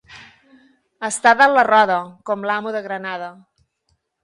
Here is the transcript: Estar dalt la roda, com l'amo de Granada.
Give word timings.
Estar 1.07 1.33
dalt 1.41 1.59
la 1.59 1.67
roda, 1.69 1.99
com 2.31 2.49
l'amo 2.51 2.75
de 2.79 2.83
Granada. 2.89 3.31